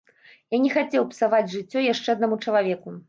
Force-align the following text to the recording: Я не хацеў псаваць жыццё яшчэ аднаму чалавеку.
Я 0.55 0.59
не 0.63 0.71
хацеў 0.77 1.05
псаваць 1.11 1.43
жыццё 1.53 1.85
яшчэ 1.93 2.09
аднаму 2.19 2.41
чалавеку. 2.47 2.97